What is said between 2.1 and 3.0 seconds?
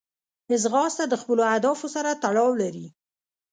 تړاو لري